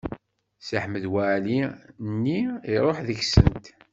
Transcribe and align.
Si 0.65 0.75
Ḥmed 0.83 1.03
Waɛli-nni 1.11 2.39
iruḥ 2.73 2.97
deg-sent. 3.07 3.65